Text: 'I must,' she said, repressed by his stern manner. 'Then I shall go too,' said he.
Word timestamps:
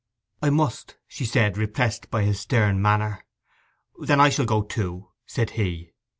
'I 0.41 0.49
must,' 0.49 0.97
she 1.07 1.25
said, 1.25 1.59
repressed 1.59 2.09
by 2.09 2.23
his 2.23 2.39
stern 2.39 2.81
manner. 2.81 3.23
'Then 3.99 4.19
I 4.19 4.29
shall 4.29 4.45
go 4.45 4.63
too,' 4.63 5.09
said 5.27 5.51
he. 5.51 5.91